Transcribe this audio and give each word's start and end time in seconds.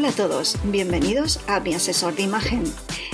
Hola 0.00 0.08
a 0.08 0.12
todos, 0.12 0.56
bienvenidos 0.64 1.40
a 1.46 1.60
Mi 1.60 1.74
Asesor 1.74 2.14
de 2.16 2.22
Imagen, 2.22 2.64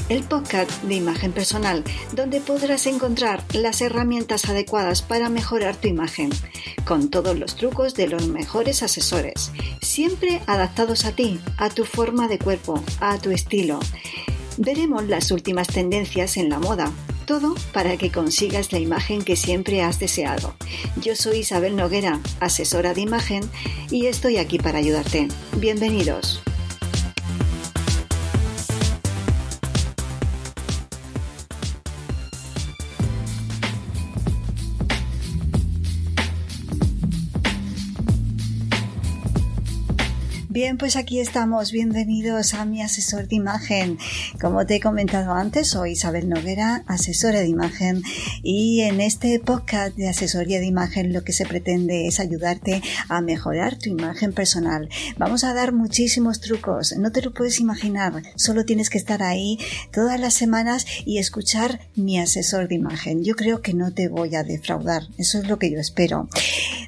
el 0.08 0.22
podcast 0.22 0.70
de 0.84 0.94
imagen 0.94 1.32
personal, 1.32 1.82
donde 2.12 2.40
podrás 2.40 2.86
encontrar 2.86 3.42
las 3.54 3.80
herramientas 3.80 4.44
adecuadas 4.48 5.02
para 5.02 5.28
mejorar 5.28 5.74
tu 5.74 5.88
imagen, 5.88 6.30
con 6.84 7.10
todos 7.10 7.36
los 7.36 7.56
trucos 7.56 7.94
de 7.94 8.06
los 8.06 8.28
mejores 8.28 8.84
asesores, 8.84 9.50
siempre 9.82 10.41
adaptados 10.46 11.06
a 11.06 11.10
ti, 11.10 11.41
a 11.58 11.70
tu 11.70 11.84
forma 11.84 12.28
de 12.28 12.38
cuerpo, 12.38 12.80
a 13.00 13.18
tu 13.18 13.32
estilo. 13.32 13.80
Veremos 14.56 15.08
las 15.08 15.32
últimas 15.32 15.66
tendencias 15.66 16.36
en 16.36 16.50
la 16.50 16.60
moda, 16.60 16.92
todo 17.27 17.56
para 17.72 17.96
que 17.96 18.12
consigas 18.12 18.70
la 18.70 18.78
imagen 18.78 19.22
que 19.22 19.34
siempre 19.34 19.82
has 19.82 19.98
deseado. 19.98 20.55
Yo 21.02 21.16
soy 21.16 21.38
Isabel 21.38 21.74
Noguera, 21.74 22.20
asesora 22.39 22.94
de 22.94 23.00
imagen, 23.00 23.42
y 23.91 24.06
estoy 24.06 24.36
aquí 24.36 24.61
para 24.61 24.78
ayudarte. 24.78 25.27
Bienvenidos. 25.56 26.45
Bien, 40.56 40.78
pues 40.78 40.96
aquí 40.96 41.20
estamos. 41.20 41.70
Bienvenidos 41.70 42.54
a 42.54 42.64
mi 42.64 42.80
asesor 42.80 43.28
de 43.28 43.36
imagen. 43.36 43.98
Como 44.40 44.64
te 44.64 44.76
he 44.76 44.80
comentado 44.80 45.34
antes, 45.34 45.68
soy 45.68 45.90
Isabel 45.90 46.30
Noguera, 46.30 46.82
asesora 46.86 47.40
de 47.40 47.48
imagen 47.48 48.02
y 48.42 48.80
en 48.80 49.02
este 49.02 49.38
podcast 49.38 49.94
de 49.96 50.08
asesoría 50.08 50.58
de 50.58 50.64
imagen 50.64 51.12
lo 51.12 51.24
que 51.24 51.34
se 51.34 51.44
pretende 51.44 52.06
es 52.06 52.20
ayudarte 52.20 52.80
a 53.10 53.20
mejorar 53.20 53.77
tu 53.77 53.90
imagen 53.90 54.32
personal. 54.32 54.88
Vamos 55.18 55.44
a 55.44 55.52
dar 55.52 55.74
muchísimos 55.74 56.40
trucos. 56.40 56.96
No 56.96 57.12
te 57.12 57.20
lo 57.20 57.34
puedes 57.34 57.60
imaginar. 57.60 58.22
Solo 58.36 58.64
tienes 58.64 58.88
que 58.88 58.96
estar 58.96 59.22
ahí 59.22 59.58
todas 59.92 60.18
las 60.18 60.32
semanas 60.32 60.86
y 61.04 61.18
escuchar 61.18 61.80
mi 61.96 62.18
asesor 62.18 62.66
de 62.68 62.77
imagen. 62.77 63.22
Yo 63.22 63.34
creo 63.34 63.60
que 63.60 63.74
no 63.74 63.92
te 63.92 64.08
voy 64.08 64.34
a 64.36 64.42
defraudar. 64.42 65.02
Eso 65.18 65.38
es 65.38 65.48
lo 65.48 65.58
que 65.58 65.70
yo 65.70 65.78
espero. 65.78 66.30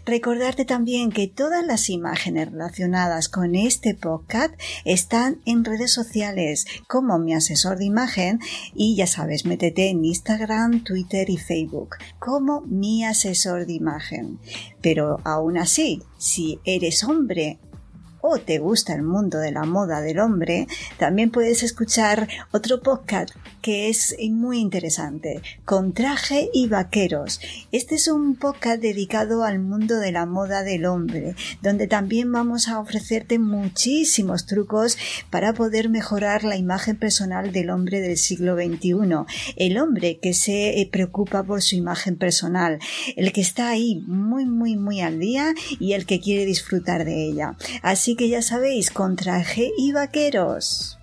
Recordarte 0.06 0.64
también 0.64 1.12
que 1.12 1.26
todas 1.26 1.66
las 1.66 1.90
imágenes 1.90 2.50
relacionadas 2.50 3.28
con 3.28 3.57
este 3.58 3.94
podcast 3.94 4.54
están 4.84 5.40
en 5.44 5.64
redes 5.64 5.92
sociales 5.92 6.66
como 6.86 7.18
mi 7.18 7.34
asesor 7.34 7.78
de 7.78 7.84
imagen 7.84 8.38
y 8.74 8.96
ya 8.96 9.06
sabes, 9.06 9.44
métete 9.44 9.90
en 9.90 10.04
Instagram, 10.04 10.84
Twitter 10.84 11.28
y 11.30 11.36
Facebook 11.36 11.96
como 12.18 12.62
mi 12.62 13.04
asesor 13.04 13.66
de 13.66 13.74
imagen. 13.74 14.38
Pero 14.80 15.20
aún 15.24 15.58
así, 15.58 16.02
si 16.18 16.60
eres 16.64 17.04
hombre 17.04 17.58
o 18.30 18.38
te 18.38 18.58
gusta 18.58 18.94
el 18.94 19.02
mundo 19.02 19.38
de 19.38 19.52
la 19.52 19.64
moda 19.64 20.02
del 20.02 20.18
hombre, 20.18 20.66
también 20.98 21.30
puedes 21.30 21.62
escuchar 21.62 22.28
otro 22.52 22.82
podcast 22.82 23.30
que 23.62 23.88
es 23.88 24.14
muy 24.30 24.58
interesante, 24.58 25.40
con 25.64 25.92
traje 25.92 26.50
y 26.52 26.68
vaqueros. 26.68 27.40
Este 27.72 27.94
es 27.94 28.08
un 28.08 28.36
podcast 28.36 28.80
dedicado 28.82 29.44
al 29.44 29.58
mundo 29.58 29.98
de 29.98 30.12
la 30.12 30.26
moda 30.26 30.62
del 30.62 30.84
hombre, 30.84 31.34
donde 31.62 31.86
también 31.86 32.30
vamos 32.30 32.68
a 32.68 32.80
ofrecerte 32.80 33.38
muchísimos 33.38 34.44
trucos 34.46 34.98
para 35.30 35.54
poder 35.54 35.88
mejorar 35.88 36.44
la 36.44 36.56
imagen 36.56 36.98
personal 36.98 37.50
del 37.50 37.70
hombre 37.70 38.00
del 38.00 38.18
siglo 38.18 38.56
XXI. 38.56 39.54
El 39.56 39.78
hombre 39.78 40.18
que 40.20 40.34
se 40.34 40.80
eh, 40.80 40.88
preocupa 40.90 41.42
por 41.42 41.62
su 41.62 41.76
imagen 41.76 42.16
personal, 42.16 42.78
el 43.16 43.32
que 43.32 43.40
está 43.40 43.70
ahí 43.70 44.02
muy, 44.06 44.44
muy, 44.44 44.76
muy 44.76 45.00
al 45.00 45.18
día 45.18 45.54
y 45.80 45.94
el 45.94 46.04
que 46.04 46.20
quiere 46.20 46.44
disfrutar 46.44 47.04
de 47.06 47.26
ella. 47.26 47.56
Así 47.82 48.17
que 48.18 48.28
ya 48.28 48.42
sabéis, 48.42 48.90
con 48.90 49.16
traje 49.16 49.70
y 49.78 49.92
vaqueros. 49.92 50.98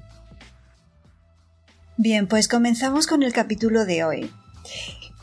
Bien, 1.98 2.28
pues 2.28 2.50
comenzamos 2.50 3.08
con 3.08 3.24
el 3.24 3.32
capítulo 3.32 3.86
de 3.86 4.04
hoy. 4.04 4.32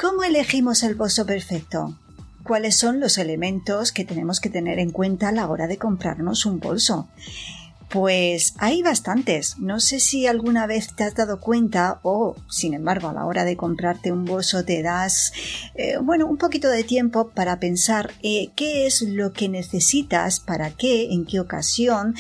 ¿Cómo 0.01 0.25
elegimos 0.25 0.83
el 0.83 0.95
bolso 0.95 1.27
perfecto? 1.27 1.99
¿Cuáles 2.45 2.77
son 2.77 2.99
los 2.99 3.19
elementos 3.19 3.93
que 3.93 4.07
tenemos 4.07 4.41
que 4.41 4.49
tener 4.49 4.79
en 4.79 4.91
cuenta 4.91 5.29
a 5.29 5.33
la 5.33 5.47
hora 5.47 5.67
de 5.67 5.77
comprarnos 5.77 6.47
un 6.47 6.61
bolso? 6.61 7.09
Pues 7.93 8.55
hay 8.57 8.83
bastantes. 8.83 9.59
No 9.59 9.79
sé 9.79 10.01
si 10.01 10.27
alguna 10.27 10.67
vez 10.67 10.97
te 10.97 11.05
has 11.05 11.15
dado 11.15 11.41
cuenta 11.41 12.01
o, 12.03 12.35
sin 12.49 12.73
embargo, 12.73 13.11
a 13.11 13.13
la 13.13 13.27
hora 13.27 13.45
de 13.45 13.59
comprarte 13.59 14.11
un 14.11 14.25
bolso 14.25 14.65
te 14.65 14.83
das, 14.83 15.35
eh, 15.75 15.99
bueno, 15.99 16.27
un 16.27 16.39
poquito 16.39 16.71
de 16.71 16.85
tiempo 16.85 17.29
para 17.29 17.61
pensar 17.61 18.11
eh, 18.23 18.51
qué 18.57 18.87
es 18.87 19.03
lo 19.03 19.35
que 19.35 19.51
necesitas, 19.51 20.41
para 20.41 20.71
qué, 20.71 21.13
en 21.13 21.27
qué 21.27 21.39
ocasión. 21.39 22.15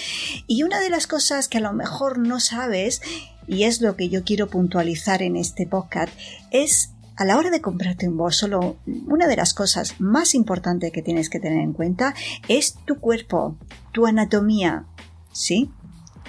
Y 0.46 0.62
una 0.62 0.78
de 0.78 0.90
las 0.90 1.06
cosas 1.06 1.48
que 1.48 1.56
a 1.56 1.62
lo 1.62 1.72
mejor 1.72 2.18
no 2.18 2.38
sabes, 2.38 3.00
y 3.46 3.62
es 3.62 3.80
lo 3.80 3.96
que 3.96 4.10
yo 4.10 4.24
quiero 4.24 4.48
puntualizar 4.48 5.22
en 5.22 5.36
este 5.36 5.66
podcast, 5.66 6.12
es 6.50 6.92
a 7.16 7.24
la 7.24 7.36
hora 7.36 7.50
de 7.50 7.60
comprarte 7.60 8.08
un 8.08 8.16
bolso, 8.16 8.76
una 9.06 9.26
de 9.26 9.36
las 9.36 9.54
cosas 9.54 10.00
más 10.00 10.34
importantes 10.34 10.92
que 10.92 11.02
tienes 11.02 11.30
que 11.30 11.40
tener 11.40 11.60
en 11.60 11.72
cuenta 11.72 12.14
es 12.48 12.74
tu 12.86 12.98
cuerpo, 12.98 13.56
tu 13.92 14.06
anatomía, 14.06 14.86
¿sí? 15.32 15.70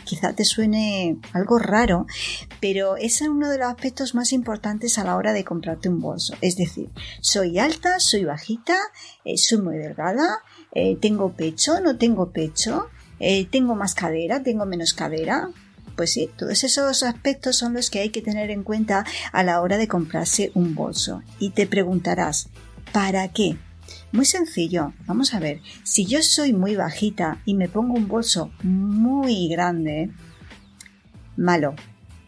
Quizá 0.05 0.33
te 0.33 0.43
suene 0.43 1.17
algo 1.31 1.59
raro, 1.59 2.05
pero 2.59 2.97
es 2.97 3.21
uno 3.21 3.49
de 3.49 3.57
los 3.57 3.67
aspectos 3.67 4.15
más 4.15 4.33
importantes 4.33 4.97
a 4.97 5.03
la 5.03 5.15
hora 5.15 5.33
de 5.33 5.45
comprarte 5.45 5.87
un 5.89 6.01
bolso. 6.01 6.35
Es 6.41 6.57
decir, 6.57 6.89
soy 7.21 7.57
alta, 7.57 7.99
soy 7.99 8.25
bajita, 8.25 8.75
eh, 9.23 9.37
soy 9.37 9.61
muy 9.61 9.77
delgada, 9.77 10.39
eh, 10.73 10.97
tengo 10.99 11.33
pecho, 11.33 11.79
no 11.79 11.97
tengo 11.97 12.31
pecho, 12.31 12.89
eh, 13.19 13.45
tengo 13.45 13.75
más 13.75 13.95
cadera, 13.95 14.43
tengo 14.43 14.65
menos 14.65 14.93
cadera. 14.93 15.49
Pues 15.95 16.11
sí, 16.11 16.29
todos 16.37 16.63
esos 16.63 17.03
aspectos 17.03 17.55
son 17.55 17.73
los 17.73 17.89
que 17.89 17.99
hay 17.99 18.09
que 18.09 18.21
tener 18.21 18.49
en 18.49 18.63
cuenta 18.63 19.05
a 19.31 19.43
la 19.43 19.61
hora 19.61 19.77
de 19.77 19.87
comprarse 19.87 20.51
un 20.55 20.73
bolso. 20.75 21.21
Y 21.39 21.51
te 21.51 21.67
preguntarás, 21.67 22.49
¿para 22.91 23.27
qué? 23.29 23.57
Muy 24.13 24.25
sencillo. 24.25 24.94
Vamos 25.07 25.34
a 25.34 25.40
ver. 25.40 25.59
Si 25.84 26.06
yo 26.06 26.22
soy 26.22 26.53
muy 26.53 26.75
bajita 26.75 27.41
y 27.46 27.56
me 27.56 27.68
pongo 27.68 27.96
un 27.96 28.07
bolso 28.07 28.51
muy 28.62 29.47
grande, 29.47 30.12
malo. 31.35 31.74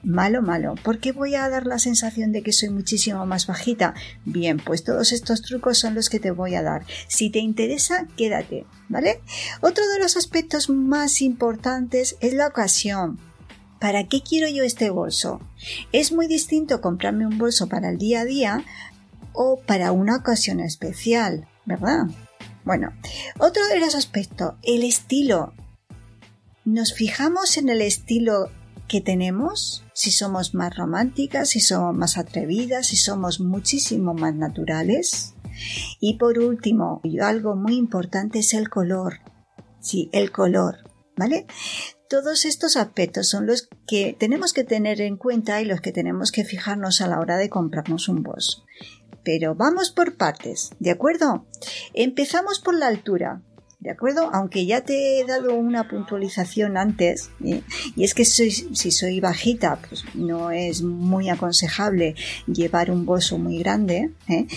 Malo, 0.01 0.41
malo. 0.41 0.73
¿Por 0.83 0.99
qué 0.99 1.11
voy 1.11 1.35
a 1.35 1.47
dar 1.47 1.67
la 1.67 1.77
sensación 1.77 2.31
de 2.31 2.41
que 2.41 2.53
soy 2.53 2.69
muchísimo 2.69 3.23
más 3.27 3.45
bajita? 3.45 3.93
Bien, 4.25 4.57
pues 4.57 4.83
todos 4.83 5.11
estos 5.11 5.43
trucos 5.43 5.77
son 5.77 5.93
los 5.93 6.09
que 6.09 6.19
te 6.19 6.31
voy 6.31 6.55
a 6.55 6.63
dar. 6.63 6.87
Si 7.07 7.29
te 7.29 7.37
interesa, 7.37 8.07
quédate, 8.17 8.65
¿vale? 8.89 9.21
Otro 9.61 9.87
de 9.87 9.99
los 9.99 10.17
aspectos 10.17 10.71
más 10.71 11.21
importantes 11.21 12.17
es 12.19 12.33
la 12.33 12.47
ocasión. 12.47 13.19
¿Para 13.79 14.07
qué 14.07 14.23
quiero 14.27 14.49
yo 14.49 14.63
este 14.63 14.89
bolso? 14.89 15.39
Es 15.91 16.11
muy 16.11 16.25
distinto 16.25 16.81
comprarme 16.81 17.27
un 17.27 17.37
bolso 17.37 17.69
para 17.69 17.89
el 17.91 17.99
día 17.99 18.21
a 18.21 18.25
día 18.25 18.65
o 19.33 19.59
para 19.67 19.91
una 19.91 20.15
ocasión 20.15 20.59
especial. 20.59 21.47
¿Verdad? 21.65 22.05
Bueno, 22.63 22.93
otro 23.39 23.65
de 23.67 23.79
los 23.79 23.95
aspectos, 23.95 24.55
el 24.63 24.83
estilo. 24.83 25.53
¿Nos 26.63 26.93
fijamos 26.93 27.57
en 27.57 27.69
el 27.69 27.81
estilo 27.81 28.49
que 28.87 29.01
tenemos? 29.01 29.83
Si 29.93 30.11
somos 30.11 30.55
más 30.55 30.75
románticas, 30.75 31.49
si 31.49 31.59
somos 31.59 31.95
más 31.95 32.17
atrevidas, 32.17 32.87
si 32.87 32.97
somos 32.97 33.39
muchísimo 33.39 34.15
más 34.15 34.33
naturales. 34.33 35.35
Y 35.99 36.15
por 36.15 36.39
último, 36.39 37.01
algo 37.21 37.55
muy 37.55 37.75
importante 37.75 38.39
es 38.39 38.53
el 38.53 38.69
color. 38.69 39.19
Sí, 39.79 40.09
el 40.11 40.31
color, 40.31 40.77
¿vale? 41.15 41.45
Todos 42.09 42.45
estos 42.45 42.77
aspectos 42.77 43.29
son 43.29 43.45
los 43.45 43.69
que 43.87 44.15
tenemos 44.19 44.53
que 44.53 44.63
tener 44.63 45.01
en 45.01 45.17
cuenta 45.17 45.61
y 45.61 45.65
los 45.65 45.81
que 45.81 45.91
tenemos 45.91 46.31
que 46.31 46.43
fijarnos 46.43 47.01
a 47.01 47.07
la 47.07 47.19
hora 47.19 47.37
de 47.37 47.49
comprarnos 47.49 48.09
un 48.09 48.23
bolso 48.23 48.65
pero 49.25 49.55
vamos 49.55 49.89
por 49.89 50.15
partes, 50.15 50.69
¿de 50.79 50.91
acuerdo? 50.91 51.45
Empezamos 51.93 52.59
por 52.59 52.75
la 52.75 52.87
altura. 52.87 53.41
¿De 53.79 53.91
acuerdo? 53.91 54.31
Aunque 54.33 54.65
ya 54.65 54.81
te 54.81 55.19
he 55.19 55.25
dado 55.25 55.53
una 55.53 55.87
puntualización 55.87 56.75
antes, 56.75 57.29
¿eh? 57.43 57.61
y 57.95 58.03
es 58.03 58.15
que 58.15 58.25
si 58.25 58.91
soy 58.91 59.19
bajita, 59.19 59.79
pues 59.87 60.05
no 60.15 60.49
es 60.49 60.81
muy 60.81 61.29
aconsejable 61.29 62.15
llevar 62.47 62.89
un 62.89 63.05
bolso 63.05 63.37
muy 63.37 63.59
grande. 63.59 64.11
¿eh? 64.27 64.47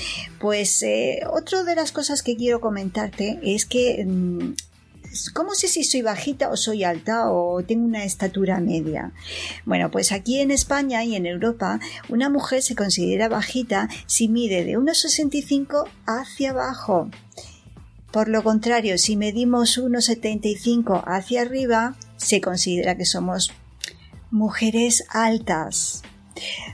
Pues 0.41 0.83
eh, 0.83 1.21
otra 1.31 1.63
de 1.65 1.75
las 1.75 1.93
cosas 1.93 2.23
que 2.23 2.37
quiero 2.37 2.61
comentarte 2.61 3.39
es 3.43 3.67
que 3.67 4.03
mm, 4.07 4.55
¿Cómo 5.33 5.55
sé 5.55 5.69
si 5.69 5.85
soy 5.85 6.03
bajita 6.03 6.51
o 6.51 6.57
soy 6.57 6.85
alta 6.85 7.31
o 7.31 7.63
tengo 7.63 7.85
una 7.85 8.05
estatura 8.05 8.61
media? 8.61 9.13
Bueno, 9.65 9.91
pues 9.91 10.13
aquí 10.13 10.41
en 10.41 10.51
España 10.51 11.05
y 11.05 11.17
en 11.17 11.27
Europa 11.27 11.81
una 12.09 12.29
mujer 12.29 12.63
se 12.63 12.75
considera 12.75 13.29
bajita 13.29 13.89
si 14.07 14.29
mide 14.29 14.65
de 14.65 14.79
1,65 14.79 15.89
hacia 16.07 16.51
abajo. 16.51 17.11
Por 18.11 18.29
lo 18.29 18.43
contrario, 18.43 18.99
si 18.99 19.17
medimos 19.17 19.79
1,75 19.79 21.03
hacia 21.07 21.43
arriba, 21.43 21.97
se 22.17 22.41
considera 22.41 22.97
que 22.97 23.05
somos 23.05 23.53
mujeres 24.31 25.05
altas. 25.11 26.03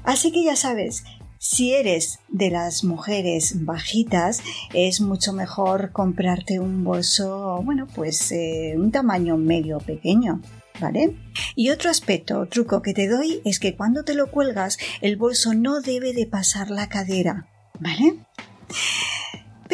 Así 0.05 0.33
que 0.33 0.45
ya 0.45 0.57
sabes, 0.57 1.05
si 1.44 1.75
eres 1.75 2.20
de 2.29 2.49
las 2.49 2.85
mujeres 2.85 3.67
bajitas, 3.67 4.43
es 4.73 5.02
mucho 5.02 5.35
mejor 5.35 5.93
comprarte 5.93 6.58
un 6.58 6.85
bolso, 6.85 7.61
bueno, 7.62 7.87
pues 7.94 8.32
eh, 8.32 8.73
un 8.79 8.91
tamaño 8.91 9.37
medio 9.37 9.79
pequeño. 9.79 10.41
¿Vale? 10.81 11.14
Y 11.55 11.69
otro 11.69 11.91
aspecto, 11.91 12.46
truco 12.46 12.81
que 12.82 12.94
te 12.94 13.08
doy 13.08 13.43
es 13.44 13.61
que 13.61 13.76
cuando 13.76 14.05
te 14.05 14.14
lo 14.14 14.31
cuelgas, 14.31 14.79
el 15.02 15.17
bolso 15.17 15.52
no 15.52 15.81
debe 15.82 16.14
de 16.14 16.26
pasar 16.26 16.70
la 16.70 16.88
cadera. 16.88 17.47
¿Vale? 17.79 18.17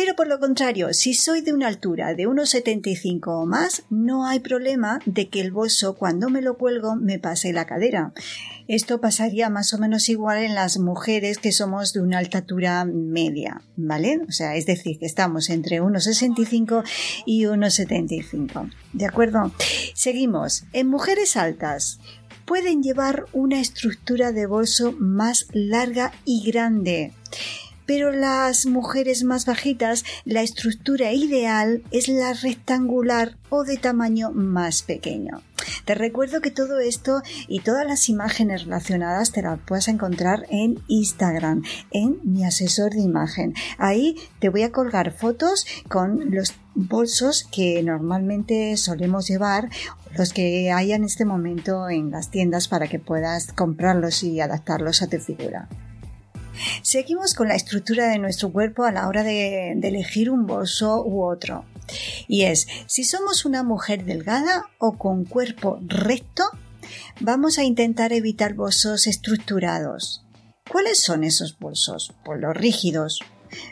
Pero 0.03 0.17
por 0.17 0.29
lo 0.29 0.41
contrario, 0.41 0.95
si 0.95 1.13
soy 1.13 1.43
de 1.43 1.53
una 1.53 1.69
altura 1.69 2.15
de 2.15 2.27
1,75 2.27 3.43
o 3.43 3.45
más, 3.45 3.83
no 3.91 4.25
hay 4.27 4.41
problema 4.41 4.99
de 5.05 5.29
que 5.29 5.43
el 5.43 5.53
bolso 5.53 5.95
cuando 5.95 6.31
me 6.31 6.41
lo 6.41 6.57
cuelgo 6.57 6.97
me 6.97 7.19
pase 7.19 7.53
la 7.53 7.67
cadera. 7.67 8.15
Esto 8.67 9.03
pasaría 9.03 9.51
más 9.51 9.75
o 9.75 9.79
menos 9.79 10.09
igual 10.09 10.43
en 10.43 10.55
las 10.55 10.79
mujeres 10.79 11.37
que 11.37 11.53
somos 11.53 11.93
de 11.93 12.01
una 12.01 12.17
altura 12.17 12.87
media, 12.87 13.61
¿vale? 13.77 14.23
O 14.27 14.33
sea, 14.33 14.57
es 14.57 14.65
decir, 14.65 14.99
que 14.99 15.05
estamos 15.05 15.51
entre 15.51 15.83
1,65 15.83 16.83
y 17.27 17.43
1,75. 17.43 18.73
¿De 18.95 19.05
acuerdo? 19.05 19.53
Seguimos. 19.93 20.65
En 20.73 20.87
mujeres 20.87 21.37
altas, 21.37 22.01
pueden 22.47 22.83
llevar 22.83 23.27
una 23.35 23.61
estructura 23.61 24.33
de 24.33 24.47
bolso 24.47 24.95
más 24.99 25.47
larga 25.53 26.15
y 26.25 26.51
grande 26.51 27.13
pero 27.91 28.13
las 28.13 28.67
mujeres 28.67 29.25
más 29.25 29.47
bajitas 29.47 30.05
la 30.25 30.43
estructura 30.43 31.13
ideal 31.13 31.83
es 31.91 32.07
la 32.07 32.35
rectangular 32.35 33.37
o 33.49 33.65
de 33.65 33.79
tamaño 33.79 34.31
más 34.31 34.83
pequeño. 34.83 35.43
Te 35.87 35.97
recuerdo 35.97 36.41
que 36.41 36.53
todo 36.53 36.79
esto 36.79 37.21
y 37.49 37.63
todas 37.63 37.85
las 37.85 38.09
imágenes 38.09 38.63
relacionadas 38.63 39.33
te 39.33 39.43
las 39.43 39.59
puedes 39.59 39.89
encontrar 39.89 40.47
en 40.51 40.79
Instagram, 40.87 41.65
en 41.91 42.21
mi 42.23 42.45
asesor 42.45 42.93
de 42.93 43.01
imagen. 43.01 43.55
Ahí 43.77 44.15
te 44.39 44.51
voy 44.51 44.63
a 44.63 44.71
colgar 44.71 45.11
fotos 45.11 45.67
con 45.89 46.33
los 46.33 46.55
bolsos 46.77 47.45
que 47.51 47.83
normalmente 47.83 48.77
solemos 48.77 49.27
llevar, 49.27 49.69
los 50.17 50.33
que 50.33 50.71
hay 50.71 50.93
en 50.93 51.03
este 51.03 51.25
momento 51.25 51.89
en 51.89 52.13
las 52.13 52.31
tiendas 52.31 52.69
para 52.69 52.87
que 52.87 53.01
puedas 53.01 53.53
comprarlos 53.53 54.23
y 54.23 54.41
adaptarlos 54.41 55.03
a 55.03 55.09
tu 55.09 55.19
figura. 55.19 55.69
Seguimos 56.83 57.35
con 57.35 57.49
la 57.49 57.55
estructura 57.55 58.09
de 58.09 58.19
nuestro 58.19 58.53
cuerpo 58.53 58.85
a 58.85 58.93
la 58.93 59.09
hora 59.09 59.23
de, 59.23 59.73
elegir 59.73 60.31
un 60.31 60.47
bolso 60.47 61.05
u 61.05 61.25
otro. 61.25 61.65
Y 62.29 62.43
es, 62.43 62.67
si 62.87 63.05
somos 63.05 63.45
una 63.45 63.63
mujer 63.63 64.05
delgada 64.05 64.71
o 64.79 64.97
con 64.97 65.25
cuerpo 65.25 65.79
recto, 65.83 66.45
vamos 67.21 67.59
a 67.59 67.65
intentar 67.65 68.13
evitar 68.13 68.55
bolsos 68.55 69.07
estructurados. 69.07 70.25
¿Cuáles 70.71 71.01
son 71.03 71.25
esos 71.25 71.59
bolsos? 71.59 72.13
Pues 72.25 72.41
los 72.41 72.57
rígidos. 72.57 73.21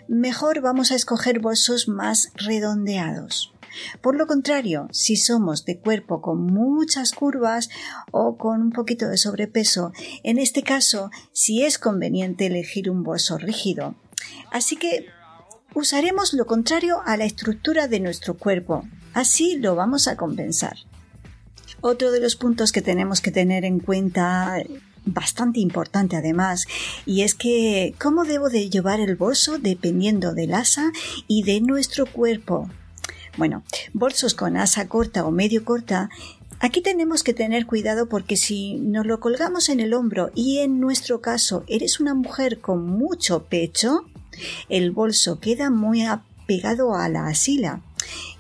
Mejor 0.09 0.61
vamos 0.61 0.91
a 0.91 0.97
escoger 0.97 1.39
bolsos 1.39 1.87
más 1.87 2.33
redondeados. 2.35 3.53
Por 4.01 4.17
lo 4.17 4.27
contrario, 4.27 4.89
si 4.93 5.17
somos 5.17 5.65
de 5.65 5.79
cuerpo 5.79 6.21
con 6.21 6.45
muchas 6.45 7.13
curvas 7.13 7.69
o 8.11 8.37
con 8.37 8.63
un 8.63 8.71
poquito 8.71 9.09
de 9.09 9.17
sobrepeso, 9.17 9.93
en 10.23 10.39
este 10.39 10.63
caso 10.63 11.11
sí 11.33 11.65
es 11.65 11.79
conveniente 11.79 12.47
elegir 12.47 12.91
un 12.91 13.03
bolso 13.03 13.39
rígido. 13.39 13.95
Así 14.51 14.77
que 14.77 15.07
usaremos 15.75 16.33
lo 16.33 16.47
contrario 16.47 17.03
a 17.05 17.17
la 17.17 17.25
estructura 17.25 17.89
de 17.89 18.01
nuestro 18.01 18.37
cuerpo. 18.37 18.85
Así 19.15 19.57
lo 19.57 19.75
vamos 19.75 20.09
a 20.09 20.17
compensar. 20.17 20.77
Otro 21.81 22.11
de 22.11 22.21
los 22.21 22.37
puntos 22.37 22.73
que 22.73 22.83
tenemos 22.83 23.21
que 23.21 23.31
tener 23.31 23.65
en 23.65 23.79
cuenta 23.79 24.57
bastante 25.05 25.61
importante 25.61 26.17
además, 26.17 26.67
y 27.07 27.23
es 27.23 27.35
que 27.35 27.95
cómo 28.01 28.25
debo 28.25 28.49
de 28.49 28.69
llevar 28.69 29.01
el 29.01 29.17
bolso 29.17 29.59
dependiendo 29.59 30.35
del 30.35 30.55
asa 30.55 30.93
y 31.27 31.45
de 31.45 31.61
nuestro 31.61 32.07
cuerpo. 32.07 32.69
Bueno, 33.39 33.63
bolsos 33.95 34.35
con 34.35 34.57
asa 34.57 34.89
corta 34.89 35.25
o 35.25 35.31
medio 35.31 35.65
corta 35.65 36.11
Aquí 36.61 36.81
tenemos 36.81 37.23
que 37.23 37.35
tener 37.35 37.67
cuidado 37.67 38.09
porque 38.09 38.37
si 38.37 38.75
nos 38.81 39.07
lo 39.07 39.21
colgamos 39.21 39.69
en 39.69 39.79
el 39.79 39.95
hombro 39.95 40.33
y 40.35 40.59
en 40.59 40.81
nuestro 40.81 41.21
caso 41.21 41.63
eres 41.69 42.01
una 42.01 42.15
mujer 42.15 42.59
con 42.59 42.85
mucho 42.85 43.45
pecho, 43.45 44.07
el 44.69 44.91
bolso 44.91 45.39
queda 45.39 45.71
muy 45.71 46.03
apegado 46.03 46.97
a 46.97 47.09
la 47.09 47.29
asila 47.29 47.83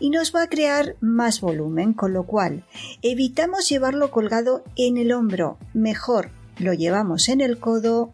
y 0.01 0.11
nos 0.11 0.35
va 0.35 0.43
a 0.43 0.49
crear 0.49 0.97
más 1.01 1.41
volumen, 1.41 1.93
con 1.93 2.13
lo 2.13 2.25
cual 2.25 2.65
evitamos 3.03 3.69
llevarlo 3.69 4.11
colgado 4.11 4.65
en 4.75 4.97
el 4.97 5.13
hombro. 5.13 5.57
Mejor 5.73 6.31
lo 6.59 6.75
llevamos 6.75 7.29
en 7.29 7.41
el 7.41 7.61
codo, 7.61 8.13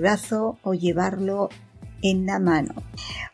brazo 0.00 0.58
o 0.64 0.74
llevarlo 0.74 1.50
en 2.02 2.26
la 2.26 2.38
mano. 2.38 2.74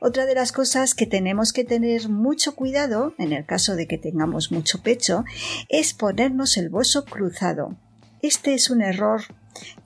Otra 0.01 0.27
de 0.27 0.35
las 0.35 0.53
cosas 0.53 0.95
que 0.95 1.07
tenemos 1.07 1.53
que 1.53 1.65
tener 1.65 2.09
mucho 2.09 2.55
cuidado, 2.55 3.15
en 3.19 3.33
el 3.33 3.45
caso 3.47 3.77
de 3.77 3.87
que 3.87 3.99
tengamos 3.99 4.53
mucho 4.53 4.83
pecho, 4.83 5.25
es 5.69 5.95
ponernos 5.95 6.57
el 6.57 6.69
bolso 6.69 7.05
cruzado. 7.05 7.77
Este 8.23 8.55
es 8.55 8.71
un 8.71 8.83
error 8.83 9.23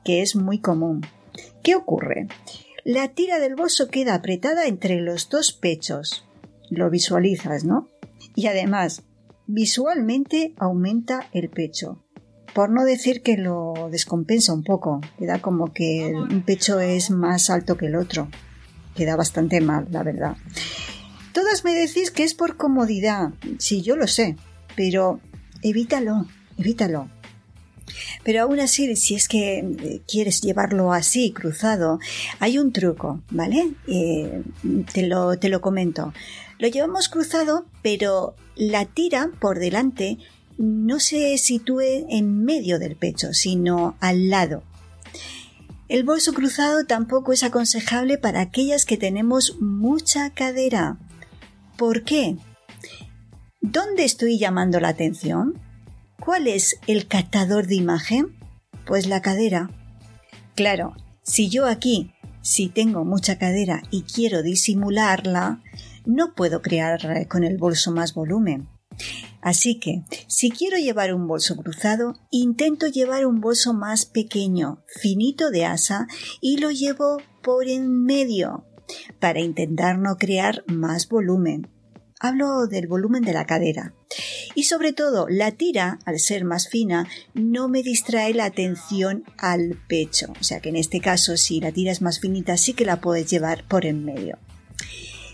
que 0.05 0.23
es 0.23 0.37
muy 0.37 0.61
común. 0.61 1.07
¿Qué 1.63 1.75
ocurre? 1.75 2.29
La 2.85 3.09
tira 3.09 3.39
del 3.39 3.55
bolso 3.55 3.89
queda 3.89 4.15
apretada 4.15 4.67
entre 4.67 5.01
los 5.01 5.29
dos 5.29 5.53
pechos. 5.53 6.25
Lo 6.71 6.89
visualizas, 6.91 7.65
¿no? 7.65 7.89
Y 8.35 8.47
además, 8.47 9.03
visualmente 9.47 10.55
aumenta 10.57 11.29
el 11.33 11.51
pecho. 11.51 12.05
Por 12.55 12.71
no 12.71 12.85
decir 12.85 13.23
que 13.23 13.37
lo 13.37 13.75
descompensa 13.91 14.53
un 14.53 14.65
poco, 14.65 15.01
queda 15.19 15.41
como 15.41 15.73
que 15.73 16.13
un 16.15 16.43
pecho 16.43 16.81
es 16.81 17.11
más 17.11 17.49
alto 17.51 17.77
que 17.77 17.87
el 17.87 17.97
otro 17.97 18.29
queda 19.01 19.17
bastante 19.17 19.63
mal, 19.63 19.87
la 19.91 20.03
verdad. 20.03 20.37
Todas 21.33 21.65
me 21.65 21.73
decís 21.73 22.11
que 22.11 22.23
es 22.23 22.35
por 22.35 22.59
comodidad, 22.59 23.31
sí, 23.57 23.81
yo 23.81 23.97
lo 23.97 24.07
sé, 24.07 24.37
pero 24.77 25.21
evítalo, 25.63 26.27
evítalo. 26.59 27.09
Pero 28.25 28.43
aún 28.43 28.61
así, 28.61 28.95
si 28.97 29.15
es 29.15 29.27
que 29.27 29.61
eh, 29.61 30.03
quieres 30.07 30.43
llevarlo 30.43 30.93
así, 30.93 31.33
cruzado, 31.33 31.99
hay 32.41 32.59
un 32.59 32.73
truco, 32.73 33.23
¿vale? 33.31 33.73
Eh, 33.87 34.43
te, 34.93 35.07
lo, 35.07 35.39
te 35.39 35.49
lo 35.49 35.63
comento. 35.63 36.13
Lo 36.59 36.69
llevamos 36.69 37.09
cruzado, 37.09 37.65
pero 37.81 38.35
la 38.55 38.85
tira 38.85 39.31
por 39.41 39.61
delante 39.61 40.19
no 40.59 41.01
se 41.01 41.39
sitúe 41.39 42.07
en 42.11 42.45
medio 42.45 42.79
del 42.79 42.97
pecho, 42.97 43.33
sino 43.33 43.97
al 43.99 44.29
lado. 44.29 44.63
El 45.91 46.05
bolso 46.05 46.33
cruzado 46.33 46.85
tampoco 46.85 47.33
es 47.33 47.43
aconsejable 47.43 48.17
para 48.17 48.43
aquellas 48.43 48.85
que 48.85 48.97
tenemos 48.97 49.57
mucha 49.59 50.31
cadera. 50.31 50.99
¿Por 51.77 52.05
qué? 52.05 52.37
¿Dónde 53.61 54.05
estoy 54.05 54.39
llamando 54.39 54.79
la 54.79 54.91
atención? 54.91 55.61
¿Cuál 56.21 56.47
es 56.47 56.79
el 56.87 57.09
captador 57.09 57.67
de 57.67 57.75
imagen? 57.75 58.37
Pues 58.87 59.09
la 59.09 59.21
cadera. 59.21 59.69
Claro, 60.55 60.95
si 61.25 61.49
yo 61.49 61.67
aquí, 61.67 62.13
si 62.41 62.69
tengo 62.69 63.05
mucha 63.05 63.37
cadera 63.37 63.83
y 63.91 64.03
quiero 64.03 64.45
disimularla, 64.45 65.61
no 66.07 66.35
puedo 66.37 66.63
crear 66.63 67.27
con 67.27 67.43
el 67.43 67.59
bolso 67.59 67.91
más 67.91 68.15
volumen. 68.15 68.69
Así 69.43 69.79
que, 69.79 70.05
si 70.27 70.51
quiero 70.51 70.77
llevar 70.77 71.15
un 71.15 71.27
bolso 71.27 71.57
cruzado, 71.57 72.15
intento 72.31 72.87
llevar 72.87 73.25
un 73.25 73.41
bolso 73.41 73.73
más 73.73 74.05
pequeño, 74.05 74.85
finito 74.87 75.51
de 75.51 75.65
asa, 75.65 76.07
y 76.41 76.59
lo 76.59 76.71
llevo 76.71 77.19
por 77.43 77.67
en 77.69 78.05
medio, 78.05 78.67
para 79.19 79.41
intentar 79.41 79.99
no 79.99 80.17
crear 80.17 80.63
más 80.67 81.09
volumen. 81.09 81.69
Hablo 82.23 82.67
del 82.67 82.87
volumen 82.87 83.23
de 83.23 83.33
la 83.33 83.47
cadera. 83.47 83.95
Y 84.55 84.65
sobre 84.65 84.93
todo, 84.93 85.27
la 85.31 85.53
tira, 85.53 86.01
al 86.05 86.19
ser 86.19 86.45
más 86.45 86.69
fina, 86.69 87.09
no 87.33 87.69
me 87.69 87.83
distrae 87.83 88.35
la 88.35 88.45
atención 88.45 89.25
al 89.39 89.79
pecho. 89.89 90.35
O 90.39 90.45
sea 90.45 90.61
que 90.61 90.69
en 90.69 90.77
este 90.77 91.01
caso, 91.01 91.39
si 91.39 91.61
la 91.61 91.73
tira 91.73 91.93
es 91.93 92.03
más 92.03 92.21
finita, 92.21 92.59
sí 92.59 92.75
que 92.75 92.85
la 92.85 93.01
puedes 93.01 93.31
llevar 93.31 93.67
por 93.67 93.87
en 93.87 94.05
medio. 94.05 94.39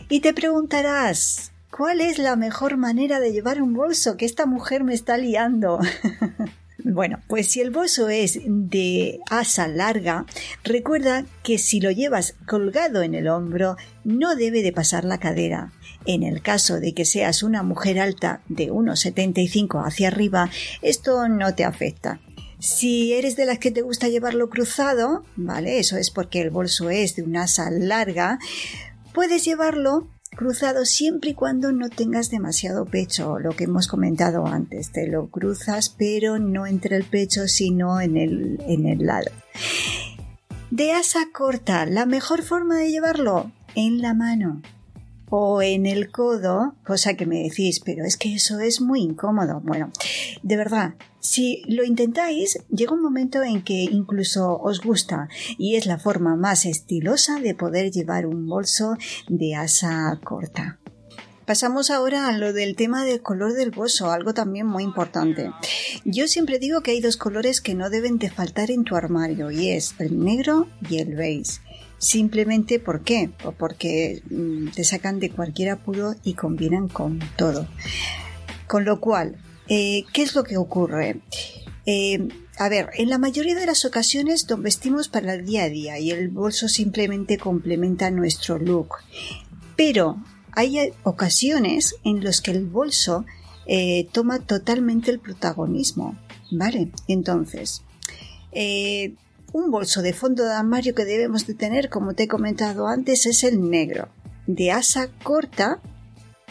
Y 0.08 0.20
te 0.20 0.32
preguntarás, 0.32 1.50
¿Cuál 1.70 2.00
es 2.00 2.18
la 2.18 2.36
mejor 2.36 2.76
manera 2.76 3.20
de 3.20 3.32
llevar 3.32 3.60
un 3.60 3.74
bolso? 3.74 4.16
Que 4.16 4.24
esta 4.24 4.46
mujer 4.46 4.84
me 4.84 4.94
está 4.94 5.18
liando. 5.18 5.78
Bueno, 6.88 7.20
pues 7.26 7.48
si 7.48 7.60
el 7.60 7.72
bolso 7.72 8.08
es 8.08 8.38
de 8.44 9.18
asa 9.28 9.66
larga, 9.66 10.24
recuerda 10.62 11.26
que 11.42 11.58
si 11.58 11.80
lo 11.80 11.90
llevas 11.90 12.36
colgado 12.46 13.02
en 13.02 13.14
el 13.14 13.26
hombro, 13.26 13.76
no 14.04 14.36
debe 14.36 14.62
de 14.62 14.72
pasar 14.72 15.04
la 15.04 15.18
cadera. 15.18 15.72
En 16.04 16.22
el 16.22 16.42
caso 16.42 16.78
de 16.78 16.94
que 16.94 17.04
seas 17.04 17.42
una 17.42 17.64
mujer 17.64 17.98
alta 17.98 18.40
de 18.48 18.70
1,75 18.70 19.84
hacia 19.84 20.08
arriba, 20.08 20.48
esto 20.80 21.28
no 21.28 21.56
te 21.56 21.64
afecta. 21.64 22.20
Si 22.60 23.12
eres 23.14 23.34
de 23.34 23.46
las 23.46 23.58
que 23.58 23.72
te 23.72 23.82
gusta 23.82 24.06
llevarlo 24.06 24.48
cruzado, 24.48 25.24
¿vale? 25.34 25.80
Eso 25.80 25.96
es 25.96 26.12
porque 26.12 26.40
el 26.40 26.50
bolso 26.50 26.88
es 26.88 27.16
de 27.16 27.24
una 27.24 27.42
asa 27.42 27.68
larga, 27.70 28.38
puedes 29.12 29.44
llevarlo 29.44 30.08
cruzado 30.36 30.84
siempre 30.84 31.30
y 31.30 31.34
cuando 31.34 31.72
no 31.72 31.88
tengas 31.88 32.30
demasiado 32.30 32.84
pecho, 32.84 33.38
lo 33.38 33.50
que 33.50 33.64
hemos 33.64 33.88
comentado 33.88 34.46
antes, 34.46 34.92
te 34.92 35.08
lo 35.08 35.28
cruzas 35.28 35.88
pero 35.88 36.38
no 36.38 36.66
entre 36.66 36.96
el 36.96 37.04
pecho 37.04 37.48
sino 37.48 38.00
en 38.00 38.16
el, 38.16 38.62
en 38.66 38.86
el 38.86 39.06
lado. 39.06 39.30
De 40.70 40.92
asa 40.92 41.26
corta, 41.32 41.86
la 41.86 42.06
mejor 42.06 42.42
forma 42.42 42.78
de 42.78 42.90
llevarlo 42.90 43.50
en 43.74 44.00
la 44.02 44.14
mano 44.14 44.62
o 45.28 45.62
en 45.62 45.86
el 45.86 46.10
codo, 46.10 46.74
cosa 46.84 47.14
que 47.14 47.26
me 47.26 47.42
decís, 47.42 47.80
pero 47.80 48.04
es 48.04 48.16
que 48.16 48.34
eso 48.34 48.60
es 48.60 48.80
muy 48.80 49.00
incómodo. 49.00 49.60
Bueno, 49.60 49.90
de 50.42 50.56
verdad, 50.56 50.94
si 51.26 51.62
lo 51.66 51.82
intentáis, 51.82 52.56
llega 52.70 52.92
un 52.92 53.02
momento 53.02 53.42
en 53.42 53.62
que 53.62 53.82
incluso 53.82 54.60
os 54.60 54.80
gusta 54.80 55.28
y 55.58 55.74
es 55.74 55.84
la 55.84 55.98
forma 55.98 56.36
más 56.36 56.64
estilosa 56.64 57.40
de 57.40 57.54
poder 57.54 57.90
llevar 57.90 58.26
un 58.26 58.46
bolso 58.46 58.96
de 59.28 59.56
asa 59.56 60.20
corta. 60.22 60.78
Pasamos 61.44 61.90
ahora 61.90 62.28
a 62.28 62.38
lo 62.38 62.52
del 62.52 62.76
tema 62.76 63.04
del 63.04 63.22
color 63.22 63.54
del 63.54 63.72
bolso, 63.72 64.12
algo 64.12 64.34
también 64.34 64.66
muy 64.66 64.84
importante. 64.84 65.50
Yo 66.04 66.28
siempre 66.28 66.60
digo 66.60 66.80
que 66.80 66.92
hay 66.92 67.00
dos 67.00 67.16
colores 67.16 67.60
que 67.60 67.74
no 67.74 67.90
deben 67.90 68.18
de 68.18 68.30
faltar 68.30 68.70
en 68.70 68.84
tu 68.84 68.94
armario 68.94 69.50
y 69.50 69.70
es 69.70 69.94
el 69.98 70.24
negro 70.24 70.68
y 70.88 70.98
el 70.98 71.16
beige. 71.16 71.60
Simplemente 71.98 72.78
¿por 72.78 73.02
qué? 73.02 73.30
Porque 73.58 74.22
mm, 74.30 74.68
te 74.68 74.84
sacan 74.84 75.18
de 75.18 75.30
cualquier 75.30 75.70
apuro 75.70 76.14
y 76.22 76.34
combinan 76.34 76.86
con 76.88 77.18
todo. 77.36 77.66
Con 78.68 78.84
lo 78.84 79.00
cual, 79.00 79.36
eh, 79.68 80.04
¿Qué 80.12 80.22
es 80.22 80.34
lo 80.34 80.44
que 80.44 80.56
ocurre? 80.56 81.20
Eh, 81.86 82.28
a 82.58 82.68
ver, 82.68 82.90
en 82.94 83.10
la 83.10 83.18
mayoría 83.18 83.54
de 83.54 83.66
las 83.66 83.84
ocasiones 83.84 84.48
nos 84.48 84.62
vestimos 84.62 85.08
para 85.08 85.34
el 85.34 85.44
día 85.44 85.64
a 85.64 85.68
día 85.68 85.98
y 85.98 86.10
el 86.10 86.28
bolso 86.28 86.68
simplemente 86.68 87.38
complementa 87.38 88.10
nuestro 88.10 88.58
look. 88.58 88.96
Pero 89.76 90.16
hay 90.52 90.92
ocasiones 91.02 91.96
en 92.04 92.24
las 92.24 92.40
que 92.40 92.52
el 92.52 92.66
bolso 92.66 93.24
eh, 93.66 94.08
toma 94.12 94.38
totalmente 94.38 95.10
el 95.10 95.18
protagonismo. 95.18 96.16
¿Vale? 96.52 96.92
Entonces, 97.08 97.82
un 99.52 99.70
bolso 99.70 100.00
de 100.00 100.12
fondo 100.12 100.44
de 100.44 100.54
armario 100.54 100.94
que 100.94 101.04
debemos 101.04 101.46
de 101.46 101.54
tener, 101.54 101.90
como 101.90 102.14
te 102.14 102.22
he 102.24 102.28
comentado 102.28 102.86
antes, 102.86 103.26
es 103.26 103.42
el 103.42 103.68
negro, 103.68 104.08
de 104.46 104.70
asa 104.70 105.10
corta, 105.22 105.80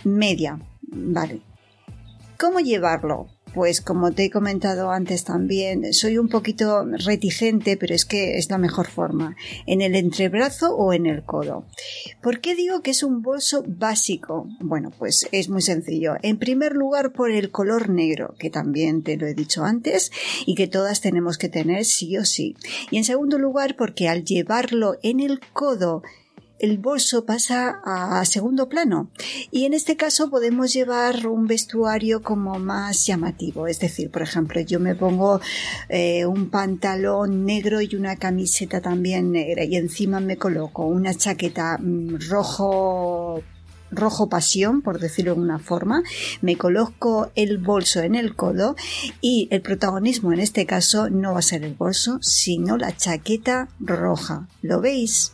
media. 0.04 0.60
¿Vale? 0.82 1.42
¿Cómo 2.38 2.60
llevarlo? 2.60 3.27
Pues 3.54 3.80
como 3.80 4.12
te 4.12 4.25
he 4.25 4.30
comentado 4.30 4.92
antes 4.92 5.24
también, 5.24 5.94
soy 5.94 6.18
un 6.18 6.27
poquito 6.27 6.84
reticente, 6.84 7.77
pero 7.77 7.96
es 7.96 8.04
que 8.04 8.38
es 8.38 8.50
la 8.50 8.58
mejor 8.58 8.88
forma, 8.88 9.38
en 9.65 9.80
el 9.80 9.96
entrebrazo 9.96 10.75
o 10.75 10.92
en 10.92 11.06
el 11.06 11.24
codo. 11.24 11.65
¿Por 12.22 12.42
qué 12.42 12.54
digo 12.54 12.82
que 12.82 12.92
es 12.92 13.01
un 13.04 13.22
bolso 13.22 13.63
básico? 13.65 14.50
Bueno, 14.60 14.92
pues 15.00 15.30
es 15.32 15.48
muy 15.48 15.62
sencillo. 15.62 16.15
En 16.22 16.38
primer 16.38 16.74
lugar, 16.74 17.13
por 17.13 17.32
el 17.32 17.50
color 17.51 17.89
negro, 17.89 18.36
que 18.38 18.50
también 18.50 19.04
te 19.04 19.15
lo 19.15 19.25
he 19.25 19.34
dicho 19.34 19.63
antes, 19.63 20.12
y 20.46 20.56
que 20.56 20.68
todas 20.68 21.00
tenemos 21.00 21.38
que 21.38 21.48
tener 21.48 21.86
sí 21.86 22.18
o 22.18 22.25
sí. 22.25 22.58
Y 22.92 22.98
en 22.98 23.06
segundo 23.06 23.39
lugar, 23.39 23.77
porque 23.77 24.10
al 24.10 24.25
llevarlo 24.25 24.98
en 25.01 25.22
el 25.22 25.39
codo, 25.54 26.04
el 26.60 26.78
bolso 26.78 27.26
pasa 27.26 27.82
a 27.84 28.24
segundo 28.26 28.70
plano 28.70 29.10
y 29.52 29.66
en 29.66 29.74
este 29.74 29.98
caso 29.98 30.30
podemos 30.30 30.74
llevar 30.74 31.28
un 31.28 31.48
vestuario 31.48 32.22
como 32.22 32.60
más 32.60 33.06
llamativo 33.06 33.68
es 33.68 33.80
decir 33.80 34.10
por 34.10 34.22
ejemplo 34.22 34.62
yo 34.62 34.80
me 34.80 34.96
pongo 34.96 35.42
eh, 35.90 36.26
un 36.26 36.50
pantalón 36.50 37.46
negro 37.46 37.82
y 37.82 37.96
una 37.96 38.16
camiseta 38.16 38.82
también 38.82 39.32
negra 39.32 39.64
y 39.64 39.76
encima 39.76 40.20
me 40.20 40.38
coloco 40.38 40.86
una 40.86 41.14
chaqueta 41.14 41.78
mm, 41.78 42.18
rojo 42.30 43.44
rojo 43.92 44.30
pasión, 44.30 44.82
por 44.82 45.00
decirlo 45.00 45.36
de 45.36 45.42
una 45.42 45.60
forma, 45.60 46.04
me 46.42 46.58
coloco 46.58 47.32
el 47.36 47.58
bolso 47.58 48.02
en 48.02 48.16
el 48.16 48.36
codo 48.36 48.76
y 49.22 49.48
el 49.52 49.62
protagonismo 49.62 50.34
en 50.34 50.40
este 50.40 50.66
caso 50.66 51.10
no 51.10 51.34
va 51.34 51.40
a 51.40 51.44
ser 51.44 51.64
el 51.64 51.76
bolso, 51.76 52.20
sino 52.22 52.78
la 52.78 52.96
chaqueta 52.96 53.70
roja. 53.80 54.48
¿Lo 54.62 54.82
veis? 54.82 55.34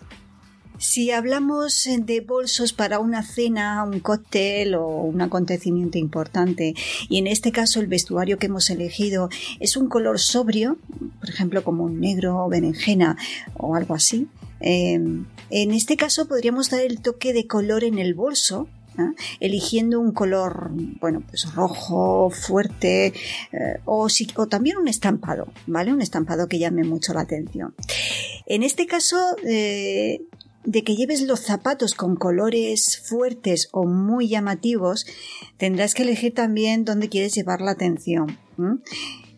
Si 0.81 1.11
hablamos 1.11 1.85
eh, 1.85 1.99
de 2.01 2.21
bolsos 2.21 2.73
para 2.73 2.97
una 2.97 3.21
cena, 3.21 3.83
un 3.83 3.99
cóctel 3.99 4.73
o 4.73 4.87
un 4.87 5.21
acontecimiento 5.21 5.99
importante, 5.99 6.73
y 7.07 7.19
en 7.19 7.27
este 7.27 7.51
caso 7.51 7.79
el 7.79 7.85
vestuario 7.85 8.39
que 8.39 8.47
hemos 8.47 8.67
elegido 8.71 9.29
es 9.59 9.77
un 9.77 9.87
color 9.87 10.19
sobrio, 10.19 10.79
por 11.19 11.29
ejemplo 11.29 11.63
como 11.63 11.83
un 11.83 11.99
negro 11.99 12.43
o 12.43 12.49
berenjena 12.49 13.15
o 13.53 13.75
algo 13.75 13.93
así, 13.93 14.27
em, 14.59 15.27
en 15.51 15.71
este 15.71 15.97
caso 15.97 16.27
podríamos 16.27 16.71
dar 16.71 16.81
el 16.81 16.99
toque 16.99 17.31
de 17.31 17.45
color 17.45 17.83
en 17.83 17.99
el 17.99 18.15
bolso 18.15 18.67
¿eh? 18.97 19.13
eligiendo 19.39 19.99
un 19.99 20.11
color, 20.13 20.71
bueno, 20.99 21.21
pues 21.29 21.53
rojo, 21.53 22.31
fuerte, 22.31 23.13
eh, 23.51 23.79
o, 23.85 24.07
o, 24.35 24.47
también 24.47 24.77
un 24.77 24.87
estampado, 24.87 25.47
¿vale? 25.67 25.93
Un 25.93 26.01
estampado 26.01 26.47
que 26.47 26.57
llame 26.57 26.83
mucho 26.83 27.13
la 27.13 27.21
atención. 27.21 27.75
En 28.47 28.63
este 28.63 28.87
caso, 28.87 29.17
de 30.63 30.83
que 30.83 30.95
lleves 30.95 31.21
los 31.21 31.39
zapatos 31.39 31.93
con 31.93 32.15
colores 32.15 33.01
fuertes 33.03 33.69
o 33.71 33.85
muy 33.85 34.27
llamativos, 34.27 35.05
tendrás 35.57 35.93
que 35.93 36.03
elegir 36.03 36.33
también 36.33 36.85
dónde 36.85 37.09
quieres 37.09 37.33
llevar 37.33 37.61
la 37.61 37.71
atención. 37.71 38.37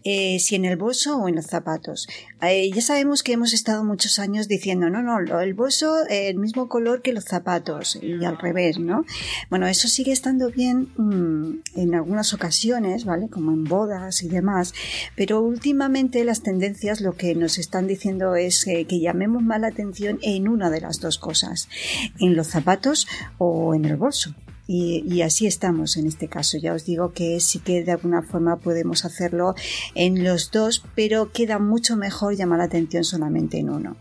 Eh, 0.05 0.39
si 0.39 0.55
en 0.55 0.65
el 0.65 0.75
bolso 0.75 1.17
o 1.17 1.29
en 1.29 1.35
los 1.35 1.45
zapatos. 1.45 2.07
Eh, 2.41 2.69
ya 2.73 2.81
sabemos 2.81 3.23
que 3.23 3.33
hemos 3.33 3.53
estado 3.53 3.85
muchos 3.85 4.19
años 4.19 4.49
diciendo, 4.49 4.89
no, 4.89 5.01
no, 5.01 5.39
el 5.39 5.53
bolso 5.53 6.05
eh, 6.09 6.27
el 6.29 6.37
mismo 6.37 6.67
color 6.67 7.01
que 7.01 7.13
los 7.13 7.23
zapatos 7.23 7.97
y 8.01 8.25
al 8.25 8.37
revés, 8.37 8.79
¿no? 8.79 9.05
Bueno, 9.49 9.65
eso 9.67 9.87
sigue 9.87 10.11
estando 10.11 10.51
bien 10.51 10.89
mm, 10.97 11.79
en 11.79 11.95
algunas 11.95 12.33
ocasiones, 12.33 13.05
¿vale? 13.05 13.29
Como 13.29 13.51
en 13.51 13.63
bodas 13.63 14.23
y 14.23 14.27
demás, 14.27 14.73
pero 15.15 15.41
últimamente 15.41 16.23
las 16.25 16.43
tendencias 16.43 16.99
lo 16.99 17.13
que 17.13 17.33
nos 17.33 17.57
están 17.57 17.87
diciendo 17.87 18.35
es 18.35 18.65
que 18.65 18.99
llamemos 18.99 19.41
más 19.41 19.61
la 19.61 19.67
atención 19.67 20.19
en 20.21 20.49
una 20.49 20.69
de 20.69 20.81
las 20.81 20.99
dos 20.99 21.17
cosas, 21.17 21.69
en 22.19 22.35
los 22.35 22.47
zapatos 22.47 23.07
o 23.37 23.73
en 23.73 23.85
el 23.85 23.95
bolso. 23.95 24.35
Y, 24.65 25.21
así 25.21 25.45
estamos 25.45 25.97
en 25.97 26.07
este 26.07 26.27
caso. 26.27 26.57
Ya 26.57 26.73
os 26.73 26.85
digo 26.85 27.11
que 27.11 27.39
sí 27.39 27.59
que 27.59 27.83
de 27.83 27.91
alguna 27.91 28.21
forma 28.21 28.57
podemos 28.57 29.03
hacerlo 29.03 29.55
en 29.93 30.23
los 30.23 30.51
dos, 30.51 30.83
pero 30.95 31.31
queda 31.31 31.59
mucho 31.59 31.97
mejor 31.97 32.35
llamar 32.35 32.59
la 32.59 32.65
atención 32.65 33.03
solamente 33.03 33.59
en 33.59 33.69
uno. 33.69 33.97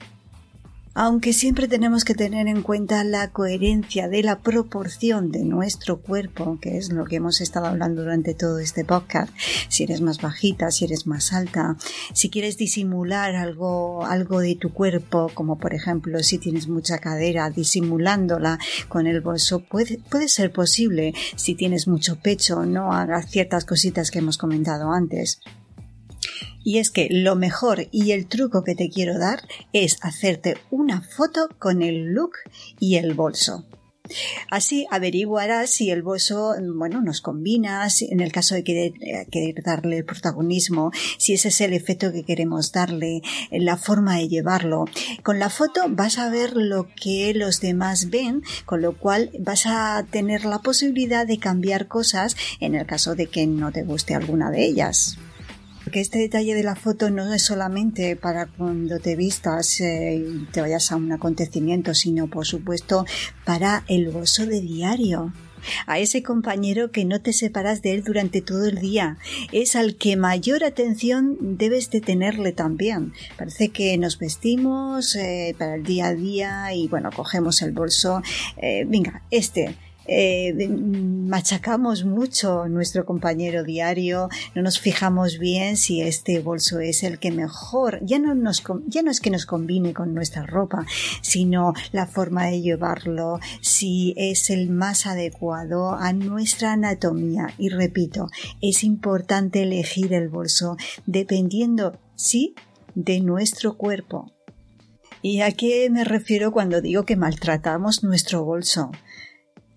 Aunque 0.95 1.33
siempre 1.33 1.69
tenemos 1.69 2.05
que 2.05 2.15
tener 2.15 2.49
en 2.49 2.61
cuenta 2.61 3.03
la 3.03 3.31
coherencia 3.31 4.09
de 4.09 4.23
la 4.23 4.41
proporción 4.41 5.33
de 5.33 5.43
nuestro 5.43 6.03
cuerpo, 6.03 6.59
que 6.61 6.77
es 6.77 6.93
lo 6.93 7.07
que 7.07 7.17
hemos 7.17 7.41
estado 7.41 7.65
hablando 7.65 8.03
durante 8.03 8.35
todo 8.35 8.59
este 8.59 8.85
podcast, 8.85 9.33
si 9.71 9.85
eres 9.85 10.03
más 10.03 10.21
bajita, 10.21 10.71
si 10.71 10.85
eres 10.85 11.07
más 11.07 11.33
alta, 11.33 11.79
si 12.13 12.29
quieres 12.29 12.59
disimular 12.59 13.37
algo, 13.37 14.05
algo 14.05 14.41
de 14.41 14.55
tu 14.55 14.75
cuerpo, 14.75 15.31
como 15.33 15.59
por 15.59 15.73
ejemplo 15.73 16.23
si 16.23 16.37
tienes 16.37 16.69
mucha 16.69 16.99
cadera, 16.99 17.49
disimulándola 17.49 18.59
con 18.89 19.07
el 19.07 19.23
bolso, 19.23 19.61
puede, 19.61 19.99
puede 20.11 20.29
ser 20.29 20.53
posible 20.53 21.15
si 21.37 21.55
tienes 21.55 21.89
mucho 21.89 22.17
pecho, 22.17 22.67
no 22.67 22.93
hagas 22.93 23.31
ciertas 23.31 23.65
cositas 23.65 24.11
que 24.11 24.19
hemos 24.19 24.37
comentado 24.37 24.93
antes. 24.93 25.41
Y 26.65 26.79
es 26.79 26.91
que 26.91 27.09
lo 27.11 27.35
mejor 27.35 27.89
y 27.91 28.13
el 28.13 28.27
truco 28.27 28.65
que 28.65 28.75
te 28.75 28.89
quiero 28.89 29.19
dar 29.19 29.47
es 29.73 29.99
hacerte 30.03 30.57
una 30.71 31.03
foto 31.03 31.49
con 31.59 31.83
el 31.83 32.13
look 32.13 32.33
y 32.79 32.97
el 32.97 33.15
bolso. 33.15 33.65
Así 34.51 34.87
averiguarás 34.91 35.71
si 35.71 35.91
el 35.91 36.03
bolso, 36.03 36.55
bueno, 36.75 37.01
nos 37.01 37.21
combina, 37.21 37.87
en 38.01 38.21
el 38.21 38.33
caso 38.33 38.55
de 38.55 38.65
querer, 38.65 38.93
eh, 39.01 39.27
querer, 39.31 39.63
darle 39.63 39.99
el 39.99 40.05
protagonismo, 40.05 40.91
si 41.19 41.35
ese 41.35 41.49
es 41.49 41.61
el 41.61 41.73
efecto 41.73 42.13
que 42.13 42.25
queremos 42.25 42.73
darle, 42.73 43.23
la 43.51 43.77
forma 43.77 44.17
de 44.17 44.29
llevarlo. 44.29 44.87
Con 45.23 45.39
la 45.39 45.51
foto 45.51 45.83
vas 45.89 46.19
a 46.19 46.31
ver 46.31 46.57
lo 46.57 46.89
que 46.95 47.33
los 47.35 47.61
demás 47.61 48.11
ven, 48.11 48.43
con 48.67 48.83
lo 48.83 48.99
cual 48.99 49.31
vas 49.39 49.67
a 49.67 50.05
tener 50.11 50.45
la 50.45 50.59
posibilidad 50.59 51.27
de 51.27 51.39
cambiar 51.39 51.87
cosas 51.87 52.37
en 52.61 52.75
el 52.75 52.87
caso 52.87 53.15
de 53.15 53.27
que 53.27 53.47
no 53.47 53.73
te 53.73 53.85
guste 53.85 54.15
alguna 54.15 54.51
de 54.51 54.65
ellas. 54.65 55.17
Porque 55.93 56.01
este 56.01 56.21
detalle 56.21 56.55
de 56.55 56.63
la 56.63 56.75
foto 56.75 57.11
no 57.11 57.35
es 57.35 57.43
solamente 57.43 58.17
para 58.17 58.47
cuando 58.47 58.99
te 58.99 59.15
vistas 59.15 59.79
eh, 59.83 60.25
y 60.27 60.47
te 60.47 60.63
vayas 60.63 60.91
a 60.91 60.97
un 60.97 61.13
acontecimiento, 61.13 61.93
sino 61.93 62.29
por 62.29 62.47
supuesto 62.47 63.05
para 63.45 63.85
el 63.89 64.09
bolso 64.09 64.47
de 64.47 64.63
diario. 64.63 65.35
a 65.87 65.99
ese 65.99 66.23
compañero 66.23 66.91
que 66.93 67.05
no 67.05 67.21
te 67.21 67.35
separas 67.35 67.83
de 67.83 67.93
él 67.93 68.05
durante 68.05 68.41
todo 68.41 68.65
el 68.65 68.79
día. 68.79 69.19
Es 69.53 69.77
al 69.77 69.97
que 69.97 70.17
mayor 70.17 70.65
atención 70.65 71.37
debes 71.59 71.91
de 71.91 72.01
tenerle 72.01 72.53
también. 72.53 73.13
Parece 73.37 73.69
que 73.69 73.99
nos 73.99 74.19
vestimos 74.19 75.15
eh, 75.15 75.55
para 75.59 75.75
el 75.75 75.85
día 75.85 76.07
a 76.07 76.15
día 76.15 76.75
y 76.75 76.89
bueno, 76.89 77.11
cogemos 77.15 77.61
el 77.61 77.73
bolso. 77.73 78.23
Eh, 78.57 78.87
venga, 78.89 79.25
este 79.31 79.77
eh, 80.07 80.69
machacamos 80.69 82.05
mucho 82.05 82.69
nuestro 82.69 83.05
compañero 83.05 83.65
diario, 83.65 84.29
no 84.55 84.63
nos 84.63 84.81
fijamos 84.81 85.39
bien 85.39 85.77
si 85.77 86.01
este 86.01 86.41
bolso 86.41 86.81
es 86.81 87.03
el 87.03 87.19
que 87.19 87.31
mejor, 87.31 88.01
ya 88.03 88.19
no, 88.19 88.35
nos, 88.35 88.63
ya 88.87 89.03
no 89.03 89.11
es 89.11 89.21
que 89.21 89.31
nos 89.31 89.47
combine 89.47 89.95
con 89.95 90.15
nuestra 90.15 90.45
ropa, 90.45 90.87
sino 91.21 91.73
la 91.93 92.07
forma 92.07 92.47
de 92.47 92.61
llevarlo, 92.61 93.41
si 93.61 94.15
es 94.17 94.51
el 94.51 94.71
más 94.71 95.07
adecuado 95.07 95.93
a 95.95 96.13
nuestra 96.13 96.73
anatomía. 96.73 97.49
Y 97.59 97.69
repito, 97.69 98.29
es 98.61 98.85
importante 98.85 99.63
elegir 99.63 100.13
el 100.13 100.29
bolso 100.29 100.77
dependiendo, 101.07 101.99
sí, 102.15 102.55
de 102.95 103.21
nuestro 103.21 103.77
cuerpo. 103.77 104.33
¿Y 105.23 105.41
a 105.41 105.53
qué 105.53 105.89
me 105.89 106.03
refiero 106.03 106.51
cuando 106.51 106.81
digo 106.81 107.05
que 107.05 107.17
maltratamos 107.17 108.03
nuestro 108.03 108.45
bolso? 108.45 108.91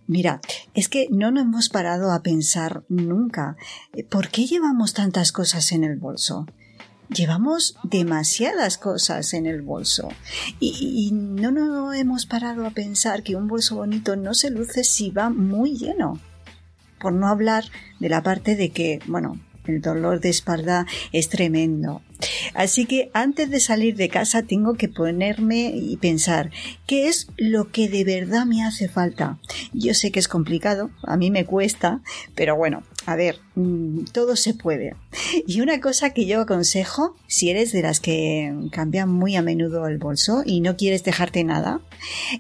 Mira, 0.08 0.40
es 0.76 0.88
que 0.88 1.08
no 1.10 1.32
nos 1.32 1.44
hemos 1.44 1.70
parado 1.70 2.12
a 2.12 2.22
pensar 2.22 2.84
nunca 2.90 3.58
eh, 3.94 4.04
por 4.04 4.30
qué 4.30 4.46
llevamos 4.46 4.94
tantas 4.94 5.32
cosas 5.32 5.72
en 5.72 5.84
el 5.84 5.98
bolso. 5.98 6.46
Llevamos 7.10 7.78
demasiadas 7.84 8.78
cosas 8.78 9.34
en 9.34 9.46
el 9.46 9.62
bolso 9.62 10.10
y, 10.60 11.12
no 11.14 11.52
nos 11.52 11.96
hemos 11.96 12.26
parado 12.26 12.66
a 12.66 12.72
pensar 12.72 13.22
que 13.22 13.36
un 13.36 13.48
bolso 13.48 13.76
bonito 13.76 14.16
no 14.16 14.34
se 14.34 14.50
luce 14.50 14.84
si 14.84 15.12
va 15.12 15.30
muy 15.30 15.78
lleno. 15.78 16.20
Por 17.00 17.14
no 17.14 17.28
hablar 17.28 17.66
de 18.00 18.10
la 18.10 18.24
parte 18.24 18.56
de 18.56 18.72
que, 18.72 19.00
bueno, 19.06 19.40
el 19.66 19.82
dolor 19.82 20.20
de 20.20 20.30
espalda 20.30 20.88
es 21.12 21.30
tremendo. 21.30 22.02
Así 22.54 22.86
que 22.86 23.10
antes 23.14 23.50
de 23.50 23.60
salir 23.60 23.96
de 23.96 24.10
casa 24.10 24.44
tengo 24.44 24.76
que 24.76 24.88
ponerme 24.88 25.72
y 25.76 25.98
pensar 25.98 26.52
qué 26.86 27.08
es 27.08 27.28
lo 27.38 27.72
que 27.72 27.90
de 27.90 28.04
verdad 28.04 28.46
me 28.46 28.64
hace 28.64 28.88
falta. 28.88 29.38
Yo 29.74 29.94
sé 29.94 30.12
que 30.12 30.20
es 30.20 30.28
complicado, 30.28 30.90
a 31.04 31.18
mí 31.18 31.32
me 31.32 31.46
cuesta, 31.46 32.02
pero 32.34 32.56
bueno, 32.56 32.84
a 33.06 33.16
ver, 33.16 33.40
mm, 33.56 34.06
todo 34.12 34.36
se 34.36 34.54
puede. 34.54 34.96
Y 35.48 35.62
una 35.62 35.80
cosa 35.80 36.12
que 36.12 36.26
yo 36.26 36.42
aconsejo, 36.42 37.16
si 37.28 37.50
eres 37.50 37.72
de 37.72 37.82
las 37.82 38.00
que 38.00 38.54
cambian 38.72 39.10
muy 39.10 39.36
a 39.36 39.42
menudo 39.42 39.88
el 39.88 39.98
bolso 39.98 40.44
y 40.46 40.62
no 40.62 40.76
quieres 40.76 41.04
dejarte 41.04 41.44
nada, 41.44 41.82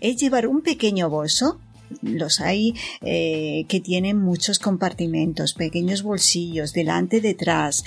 es 0.01 0.17
llevar 0.17 0.48
un 0.48 0.62
pequeño 0.62 1.10
bolso 1.10 1.60
los 2.01 2.41
hay 2.41 2.73
eh, 3.01 3.65
que 3.67 3.79
tienen 3.79 4.17
muchos 4.19 4.59
compartimentos, 4.59 5.53
pequeños 5.53 6.03
bolsillos, 6.03 6.73
delante, 6.73 7.21
detrás. 7.21 7.83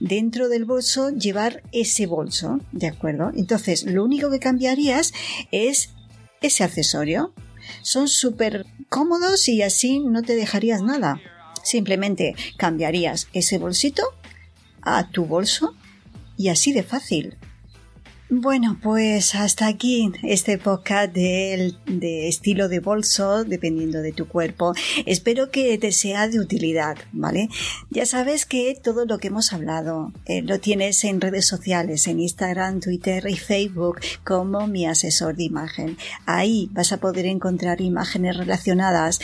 Dentro 0.00 0.48
del 0.48 0.64
bolso 0.64 1.10
llevar 1.10 1.62
ese 1.72 2.06
bolso, 2.06 2.60
¿de 2.72 2.88
acuerdo? 2.88 3.32
Entonces, 3.34 3.84
lo 3.84 4.04
único 4.04 4.30
que 4.30 4.38
cambiarías 4.38 5.12
es 5.50 5.90
ese 6.40 6.64
accesorio. 6.64 7.32
Son 7.82 8.08
súper 8.08 8.66
cómodos 8.88 9.48
y 9.48 9.62
así 9.62 10.00
no 10.00 10.22
te 10.22 10.36
dejarías 10.36 10.82
nada. 10.82 11.20
Simplemente 11.62 12.34
cambiarías 12.56 13.28
ese 13.32 13.58
bolsito 13.58 14.02
a 14.82 15.10
tu 15.10 15.26
bolso 15.26 15.74
y 16.36 16.48
así 16.48 16.72
de 16.72 16.82
fácil. 16.82 17.36
Bueno, 18.30 18.78
pues 18.82 19.34
hasta 19.34 19.66
aquí 19.68 20.12
este 20.22 20.58
podcast 20.58 21.14
de, 21.14 21.72
de, 21.86 22.28
estilo 22.28 22.68
de 22.68 22.78
bolso, 22.78 23.42
dependiendo 23.44 24.02
de 24.02 24.12
tu 24.12 24.28
cuerpo. 24.28 24.74
Espero 25.06 25.50
que 25.50 25.78
te 25.78 25.92
sea 25.92 26.28
de 26.28 26.38
utilidad, 26.38 26.98
¿vale? 27.12 27.48
Ya 27.88 28.04
sabes 28.04 28.44
que 28.44 28.78
todo 28.82 29.06
lo 29.06 29.16
que 29.16 29.28
hemos 29.28 29.54
hablado 29.54 30.12
eh, 30.26 30.42
lo 30.42 30.60
tienes 30.60 31.04
en 31.04 31.22
redes 31.22 31.46
sociales, 31.46 32.06
en 32.06 32.20
Instagram, 32.20 32.80
Twitter 32.80 33.24
y 33.30 33.36
Facebook 33.36 34.00
como 34.24 34.66
mi 34.66 34.84
asesor 34.84 35.34
de 35.34 35.44
imagen. 35.44 35.96
Ahí 36.26 36.68
vas 36.72 36.92
a 36.92 36.98
poder 36.98 37.24
encontrar 37.24 37.80
imágenes 37.80 38.36
relacionadas 38.36 39.20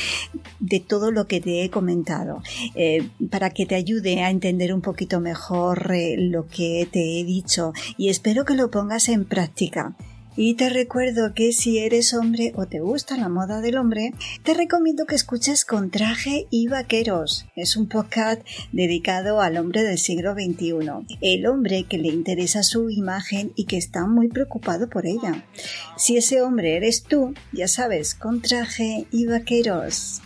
de 0.60 0.80
todo 0.80 1.10
lo 1.10 1.26
que 1.26 1.42
te 1.42 1.62
he 1.62 1.68
comentado, 1.68 2.42
eh, 2.74 3.06
para 3.30 3.50
que 3.50 3.66
te 3.66 3.74
ayude 3.74 4.22
a 4.22 4.30
entender 4.30 4.72
un 4.72 4.80
poquito 4.80 5.20
mejor 5.20 5.92
eh, 5.92 6.16
lo 6.16 6.46
que 6.46 6.88
te 6.90 7.20
he 7.20 7.24
dicho 7.24 7.74
y 7.98 8.08
espero 8.08 8.46
que 8.46 8.54
lo 8.54 8.70
en 9.08 9.24
práctica. 9.24 9.96
Y 10.36 10.54
te 10.54 10.68
recuerdo 10.68 11.32
que 11.32 11.52
si 11.52 11.78
eres 11.78 12.12
hombre 12.12 12.52
o 12.56 12.66
te 12.66 12.80
gusta 12.80 13.16
la 13.16 13.28
moda 13.28 13.60
del 13.60 13.76
hombre, 13.78 14.12
te 14.42 14.54
recomiendo 14.54 15.06
que 15.06 15.14
escuches 15.14 15.64
Con 15.64 15.90
traje 15.90 16.46
y 16.50 16.66
vaqueros. 16.66 17.46
Es 17.54 17.76
un 17.76 17.88
podcast 17.88 18.42
dedicado 18.72 19.40
al 19.40 19.56
hombre 19.58 19.84
del 19.84 19.98
siglo 19.98 20.34
XXI, 20.34 21.16
el 21.20 21.46
hombre 21.46 21.84
que 21.84 21.98
le 21.98 22.08
interesa 22.08 22.64
su 22.64 22.90
imagen 22.90 23.52
y 23.54 23.66
que 23.66 23.76
está 23.76 24.06
muy 24.06 24.28
preocupado 24.28 24.88
por 24.88 25.06
ella. 25.06 25.44
Si 25.96 26.16
ese 26.16 26.42
hombre 26.42 26.76
eres 26.76 27.04
tú, 27.04 27.34
ya 27.52 27.68
sabes, 27.68 28.14
con 28.14 28.40
traje 28.42 29.06
y 29.12 29.26
vaqueros. 29.26 30.20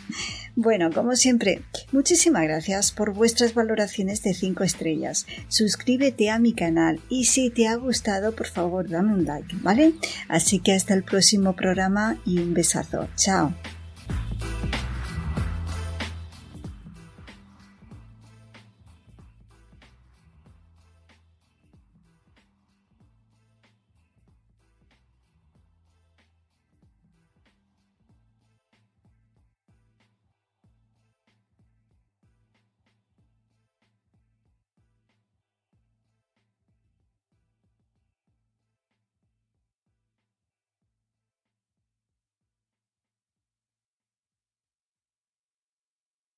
Bueno, 0.60 0.90
como 0.92 1.14
siempre, 1.14 1.62
muchísimas 1.92 2.42
gracias 2.42 2.90
por 2.90 3.14
vuestras 3.14 3.54
valoraciones 3.54 4.24
de 4.24 4.34
5 4.34 4.64
estrellas. 4.64 5.24
Suscríbete 5.46 6.30
a 6.30 6.40
mi 6.40 6.52
canal 6.52 6.98
y 7.08 7.26
si 7.26 7.50
te 7.50 7.68
ha 7.68 7.76
gustado, 7.76 8.34
por 8.34 8.48
favor, 8.48 8.88
dame 8.88 9.12
un 9.12 9.24
like, 9.24 9.54
¿vale? 9.62 9.92
Así 10.26 10.58
que 10.58 10.72
hasta 10.72 10.94
el 10.94 11.04
próximo 11.04 11.52
programa 11.52 12.18
y 12.24 12.40
un 12.40 12.54
besazo. 12.54 13.06
Chao. 13.14 13.54